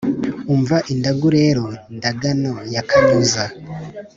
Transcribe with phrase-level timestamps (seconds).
[0.53, 1.63] umva indagu rero
[1.95, 3.43] ndagano ya kanyuza